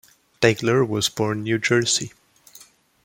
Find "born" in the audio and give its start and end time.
1.09-1.43